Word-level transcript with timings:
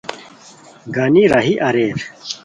گانی 0.95 1.23
راہی 1.31 1.53
اریر 1.67 1.97